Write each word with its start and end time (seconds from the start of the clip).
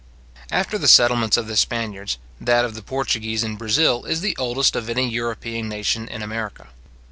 After 0.49 0.79
the 0.79 0.87
settlements 0.87 1.37
of 1.37 1.45
the 1.45 1.55
Spaniards, 1.55 2.17
that 2.39 2.65
of 2.65 2.73
the 2.73 2.81
Portuguese 2.81 3.43
in 3.43 3.55
Brazil 3.55 4.03
is 4.05 4.21
the 4.21 4.35
oldest 4.37 4.75
of 4.75 4.89
any 4.89 5.07
European 5.07 5.69
nation 5.69 6.07
in 6.07 6.23
America. 6.23 6.69